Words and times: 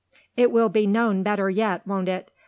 "It 0.35 0.49
will 0.51 0.69
be 0.69 0.87
known 0.87 1.21
better 1.21 1.47
yet, 1.47 1.85
won't 1.85 2.09
it? 2.09 2.31